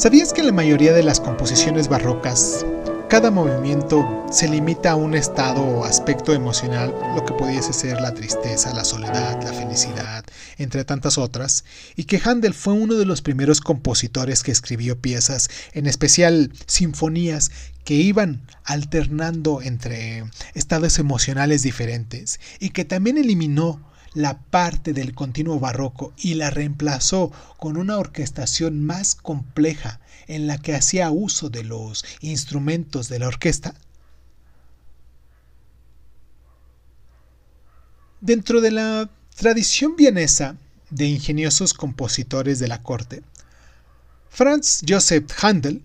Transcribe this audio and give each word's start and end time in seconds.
¿Sabías 0.00 0.32
que 0.32 0.42
la 0.42 0.50
mayoría 0.50 0.94
de 0.94 1.02
las 1.02 1.20
composiciones 1.20 1.88
barrocas, 1.88 2.64
cada 3.10 3.30
movimiento 3.30 4.24
se 4.32 4.48
limita 4.48 4.92
a 4.92 4.96
un 4.96 5.14
estado 5.14 5.60
o 5.60 5.84
aspecto 5.84 6.32
emocional, 6.32 6.94
lo 7.14 7.26
que 7.26 7.34
pudiese 7.34 7.74
ser 7.74 8.00
la 8.00 8.14
tristeza, 8.14 8.72
la 8.72 8.84
soledad, 8.84 9.42
la 9.42 9.52
felicidad, 9.52 10.24
entre 10.56 10.86
tantas 10.86 11.18
otras, 11.18 11.66
y 11.96 12.04
que 12.04 12.18
Handel 12.24 12.54
fue 12.54 12.72
uno 12.72 12.94
de 12.94 13.04
los 13.04 13.20
primeros 13.20 13.60
compositores 13.60 14.42
que 14.42 14.52
escribió 14.52 14.98
piezas, 14.98 15.50
en 15.74 15.86
especial 15.86 16.50
sinfonías, 16.64 17.50
que 17.84 17.92
iban 17.92 18.40
alternando 18.64 19.60
entre 19.60 20.24
estados 20.54 20.98
emocionales 20.98 21.62
diferentes, 21.62 22.40
y 22.58 22.70
que 22.70 22.86
también 22.86 23.18
eliminó 23.18 23.89
la 24.14 24.38
parte 24.38 24.92
del 24.92 25.14
continuo 25.14 25.58
barroco 25.60 26.12
y 26.16 26.34
la 26.34 26.50
reemplazó 26.50 27.30
con 27.58 27.76
una 27.76 27.98
orquestación 27.98 28.84
más 28.84 29.14
compleja 29.14 30.00
en 30.26 30.46
la 30.46 30.58
que 30.58 30.74
hacía 30.74 31.10
uso 31.10 31.48
de 31.48 31.64
los 31.64 32.04
instrumentos 32.20 33.08
de 33.08 33.18
la 33.18 33.28
orquesta? 33.28 33.74
Dentro 38.20 38.60
de 38.60 38.70
la 38.70 39.08
tradición 39.36 39.96
vienesa 39.96 40.56
de 40.90 41.06
ingeniosos 41.06 41.72
compositores 41.72 42.58
de 42.58 42.68
la 42.68 42.82
corte, 42.82 43.22
Franz 44.28 44.82
Joseph 44.86 45.30
Handel 45.42 45.82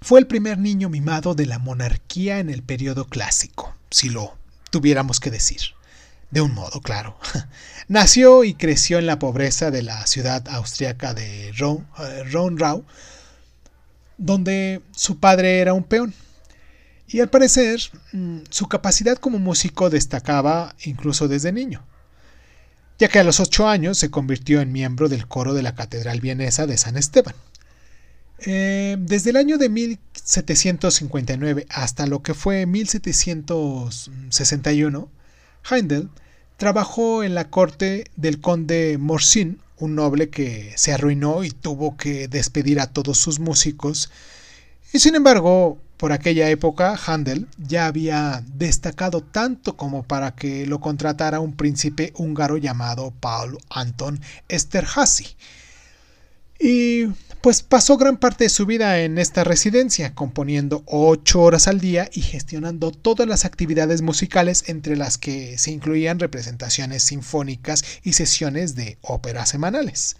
fue 0.00 0.20
el 0.20 0.26
primer 0.26 0.58
niño 0.58 0.88
mimado 0.88 1.34
de 1.34 1.46
la 1.46 1.58
monarquía 1.58 2.40
en 2.40 2.50
el 2.50 2.62
periodo 2.62 3.06
clásico, 3.06 3.74
si 3.90 4.08
lo 4.08 4.36
tuviéramos 4.70 5.20
que 5.20 5.30
decir 5.30 5.60
de 6.32 6.40
un 6.40 6.52
modo 6.52 6.80
claro. 6.80 7.16
Nació 7.88 8.42
y 8.42 8.54
creció 8.54 8.98
en 8.98 9.06
la 9.06 9.20
pobreza 9.20 9.70
de 9.70 9.82
la 9.82 10.04
ciudad 10.06 10.48
austriaca 10.48 11.14
de 11.14 11.50
eh, 11.50 11.52
Ronrau, 12.32 12.84
donde 14.18 14.82
su 14.92 15.20
padre 15.20 15.60
era 15.60 15.74
un 15.74 15.84
peón. 15.84 16.12
Y 17.06 17.20
al 17.20 17.28
parecer, 17.28 17.78
mm, 18.12 18.38
su 18.48 18.66
capacidad 18.66 19.18
como 19.18 19.38
músico 19.38 19.90
destacaba 19.90 20.74
incluso 20.84 21.28
desde 21.28 21.52
niño, 21.52 21.84
ya 22.98 23.08
que 23.08 23.18
a 23.18 23.24
los 23.24 23.38
ocho 23.38 23.68
años 23.68 23.98
se 23.98 24.10
convirtió 24.10 24.62
en 24.62 24.72
miembro 24.72 25.10
del 25.10 25.28
coro 25.28 25.52
de 25.52 25.62
la 25.62 25.74
Catedral 25.74 26.20
Vienesa 26.20 26.66
de 26.66 26.78
San 26.78 26.96
Esteban. 26.96 27.34
Eh, 28.44 28.96
desde 28.98 29.30
el 29.30 29.36
año 29.36 29.56
de 29.58 29.68
1759 29.68 31.66
hasta 31.68 32.06
lo 32.06 32.22
que 32.22 32.32
fue 32.32 32.64
1761, 32.64 35.10
Heindel 35.70 36.08
Trabajó 36.56 37.22
en 37.24 37.34
la 37.34 37.50
corte 37.50 38.04
del 38.16 38.40
conde 38.40 38.96
Morsin, 38.98 39.60
un 39.78 39.94
noble 39.96 40.30
que 40.30 40.72
se 40.76 40.92
arruinó 40.92 41.42
y 41.44 41.50
tuvo 41.50 41.96
que 41.96 42.28
despedir 42.28 42.80
a 42.80 42.86
todos 42.86 43.18
sus 43.18 43.40
músicos. 43.40 44.10
Y 44.92 45.00
sin 45.00 45.14
embargo, 45.14 45.78
por 45.96 46.12
aquella 46.12 46.50
época, 46.50 46.98
Handel 47.06 47.46
ya 47.58 47.86
había 47.86 48.44
destacado 48.54 49.22
tanto 49.22 49.76
como 49.76 50.02
para 50.02 50.34
que 50.34 50.66
lo 50.66 50.80
contratara 50.80 51.40
un 51.40 51.54
príncipe 51.54 52.12
húngaro 52.16 52.56
llamado 52.56 53.12
Paul 53.20 53.58
Anton 53.70 54.20
Esterhazy. 54.48 55.36
Pues 57.42 57.64
pasó 57.64 57.96
gran 57.96 58.18
parte 58.18 58.44
de 58.44 58.50
su 58.50 58.66
vida 58.66 59.00
en 59.00 59.18
esta 59.18 59.42
residencia, 59.42 60.14
componiendo 60.14 60.84
ocho 60.86 61.40
horas 61.40 61.66
al 61.66 61.80
día 61.80 62.08
y 62.12 62.20
gestionando 62.20 62.92
todas 62.92 63.26
las 63.26 63.44
actividades 63.44 64.00
musicales 64.00 64.62
entre 64.68 64.96
las 64.96 65.18
que 65.18 65.58
se 65.58 65.72
incluían 65.72 66.20
representaciones 66.20 67.02
sinfónicas 67.02 67.84
y 68.04 68.12
sesiones 68.12 68.76
de 68.76 68.96
ópera 69.00 69.44
semanales. 69.44 70.14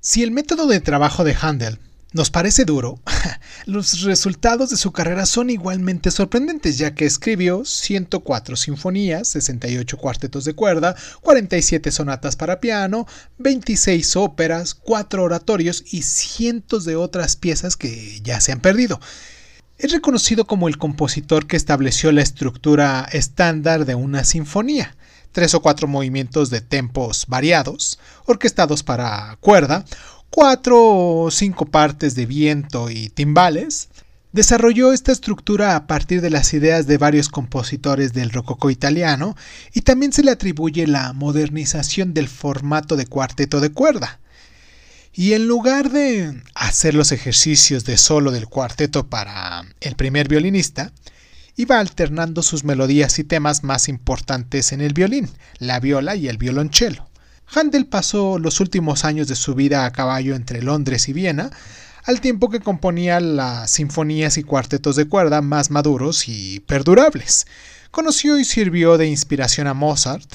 Si 0.00 0.22
el 0.22 0.30
método 0.30 0.66
de 0.66 0.80
trabajo 0.80 1.24
de 1.24 1.34
Handel 1.40 1.78
nos 2.12 2.30
parece 2.30 2.64
duro, 2.64 2.98
los 3.66 4.02
resultados 4.02 4.70
de 4.70 4.76
su 4.76 4.92
carrera 4.92 5.26
son 5.26 5.50
igualmente 5.50 6.10
sorprendentes, 6.10 6.78
ya 6.78 6.94
que 6.94 7.04
escribió 7.04 7.64
104 7.64 8.56
sinfonías, 8.56 9.28
68 9.28 9.96
cuartetos 9.98 10.44
de 10.44 10.54
cuerda, 10.54 10.96
47 11.20 11.90
sonatas 11.90 12.36
para 12.36 12.60
piano, 12.60 13.06
26 13.38 14.16
óperas, 14.16 14.74
4 14.74 15.22
oratorios 15.22 15.84
y 15.90 16.02
cientos 16.02 16.84
de 16.84 16.96
otras 16.96 17.36
piezas 17.36 17.76
que 17.76 18.20
ya 18.22 18.40
se 18.40 18.52
han 18.52 18.60
perdido. 18.60 19.00
Es 19.76 19.92
reconocido 19.92 20.46
como 20.46 20.68
el 20.68 20.78
compositor 20.78 21.46
que 21.46 21.56
estableció 21.56 22.10
la 22.10 22.22
estructura 22.22 23.06
estándar 23.12 23.84
de 23.84 23.94
una 23.94 24.24
sinfonía 24.24 24.96
tres 25.30 25.54
o 25.54 25.60
cuatro 25.60 25.86
movimientos 25.86 26.50
de 26.50 26.60
tempos 26.60 27.26
variados, 27.28 28.00
orquestados 28.24 28.82
para 28.82 29.36
cuerda, 29.40 29.84
cuatro 30.30 30.78
o 31.22 31.30
cinco 31.30 31.66
partes 31.66 32.14
de 32.14 32.26
viento 32.26 32.90
y 32.90 33.08
timbales, 33.08 33.88
desarrolló 34.32 34.92
esta 34.92 35.12
estructura 35.12 35.74
a 35.74 35.86
partir 35.86 36.20
de 36.20 36.30
las 36.30 36.52
ideas 36.54 36.86
de 36.86 36.98
varios 36.98 37.28
compositores 37.28 38.12
del 38.12 38.30
rococó 38.30 38.70
italiano 38.70 39.36
y 39.72 39.82
también 39.82 40.12
se 40.12 40.22
le 40.22 40.30
atribuye 40.30 40.86
la 40.86 41.12
modernización 41.12 42.14
del 42.14 42.28
formato 42.28 42.96
de 42.96 43.06
cuarteto 43.06 43.60
de 43.60 43.70
cuerda. 43.70 44.20
Y 45.12 45.32
en 45.32 45.48
lugar 45.48 45.90
de 45.90 46.42
hacer 46.54 46.94
los 46.94 47.10
ejercicios 47.10 47.84
de 47.84 47.96
solo 47.96 48.30
del 48.30 48.46
cuarteto 48.46 49.08
para 49.08 49.64
el 49.80 49.96
primer 49.96 50.28
violinista, 50.28 50.92
iba 51.56 51.80
alternando 51.80 52.42
sus 52.44 52.62
melodías 52.62 53.18
y 53.18 53.24
temas 53.24 53.64
más 53.64 53.88
importantes 53.88 54.72
en 54.72 54.80
el 54.80 54.92
violín, 54.94 55.28
la 55.58 55.80
viola 55.80 56.14
y 56.14 56.28
el 56.28 56.38
violonchelo. 56.38 57.07
Handel 57.54 57.86
pasó 57.86 58.38
los 58.38 58.60
últimos 58.60 59.04
años 59.04 59.28
de 59.28 59.34
su 59.34 59.54
vida 59.54 59.84
a 59.86 59.92
caballo 59.92 60.34
entre 60.34 60.62
Londres 60.62 61.08
y 61.08 61.12
Viena, 61.12 61.50
al 62.04 62.20
tiempo 62.20 62.50
que 62.50 62.60
componía 62.60 63.20
las 63.20 63.70
sinfonías 63.70 64.38
y 64.38 64.42
cuartetos 64.42 64.96
de 64.96 65.08
cuerda 65.08 65.40
más 65.42 65.70
maduros 65.70 66.28
y 66.28 66.60
perdurables. 66.60 67.46
Conoció 67.90 68.38
y 68.38 68.44
sirvió 68.44 68.98
de 68.98 69.06
inspiración 69.06 69.66
a 69.66 69.74
Mozart, 69.74 70.30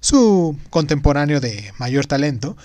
su 0.00 0.56
contemporáneo 0.70 1.40
de 1.40 1.72
mayor 1.78 2.06
talento, 2.06 2.56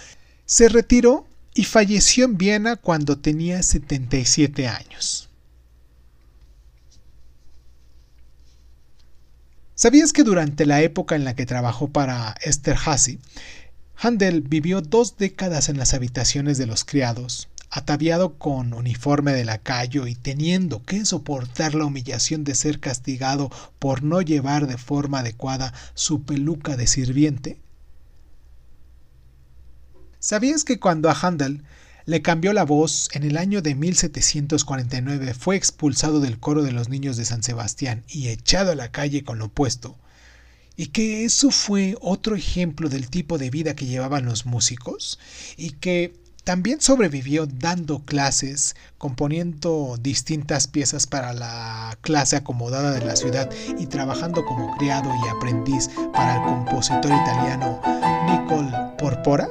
se 0.46 0.70
retiró 0.70 1.26
y 1.56 1.64
falleció 1.66 2.26
en 2.26 2.38
Viena 2.38 2.76
cuando 2.76 3.18
tenía 3.18 3.62
77 3.62 4.68
años. 4.68 5.30
¿Sabías 9.76 10.14
que 10.14 10.24
durante 10.24 10.66
la 10.66 10.82
época 10.82 11.16
en 11.16 11.26
la 11.26 11.36
que 11.36 11.46
trabajó 11.46 11.90
para 11.90 12.36
Esther 12.42 12.78
Handel 13.96 14.42
vivió 14.42 14.82
dos 14.82 15.18
décadas 15.18 15.70
en 15.70 15.78
las 15.78 15.94
habitaciones 15.94 16.58
de 16.58 16.66
los 16.66 16.84
criados, 16.84 17.50
ataviado 17.70 18.38
con 18.38 18.74
uniforme 18.74 19.34
de 19.34 19.46
lacayo 19.46 20.06
y 20.06 20.16
teniendo 20.16 20.84
que 20.84 21.06
soportar 21.06 21.74
la 21.74 21.86
humillación 21.86 22.44
de 22.44 22.54
ser 22.54 22.80
castigado 22.80 23.50
por 23.80 24.04
no 24.04 24.22
llevar 24.22 24.68
de 24.68 24.78
forma 24.78 25.20
adecuada 25.20 25.74
su 25.96 26.24
peluca 26.24 26.78
de 26.78 26.86
sirviente? 26.88 27.60
¿Sabías 30.20 30.64
que 30.64 30.80
cuando 30.80 31.10
a 31.10 31.18
Handel 31.20 31.64
le 32.06 32.22
cambió 32.22 32.54
la 32.54 32.64
voz 32.64 33.10
en 33.14 33.24
el 33.24 33.38
año 33.38 33.62
de 33.62 33.76
1749 33.76 35.34
fue 35.34 35.56
expulsado 35.56 36.20
del 36.20 36.40
coro 36.40 36.64
de 36.64 36.74
los 36.74 36.90
niños 36.90 37.18
de 37.18 37.26
San 37.26 37.44
Sebastián 37.44 38.04
y 38.08 38.28
echado 38.28 38.72
a 38.72 38.76
la 38.76 38.92
calle 38.92 39.24
con 39.24 39.40
lo 39.40 39.46
opuesto? 39.46 39.98
Y 40.76 40.88
que 40.88 41.26
eso 41.26 41.52
fue 41.52 41.96
otro 42.02 42.36
ejemplo 42.36 42.90
del 42.90 43.10
tipo 43.10 43.38
de 43.38 43.50
vida 43.50 43.76
que 43.76 43.86
llevaban 43.86 44.26
los 44.26 44.46
músicos 44.46 45.20
y 45.58 45.72
que 45.72 46.14
también 46.44 46.82
sobrevivió 46.82 47.46
dando 47.46 48.00
clases, 48.04 48.76
componiendo 48.98 49.98
distintas 50.02 50.68
piezas 50.68 51.08
para 51.08 51.32
la 51.32 51.98
clase 52.02 52.36
acomodada 52.36 52.92
de 52.92 53.06
la 53.06 53.16
ciudad 53.16 53.50
y 53.80 53.88
trabajando 53.88 54.44
como 54.44 54.76
criado 54.76 55.10
y 55.24 55.30
aprendiz 55.30 55.90
para 56.12 56.36
el 56.36 56.44
compositor 56.44 57.12
italiano 57.12 57.80
Nicole 58.28 58.72
Porpora. 58.98 59.48